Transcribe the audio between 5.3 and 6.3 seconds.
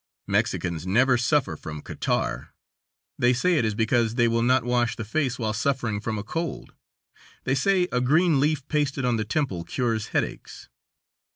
while suffering from a